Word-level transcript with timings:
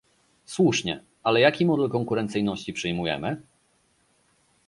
Słusznie, 0.45 1.03
ale 1.23 1.39
jaki 1.39 1.65
model 1.65 1.89
konkurencyjności 1.89 2.73
przyjmujemy? 2.73 3.41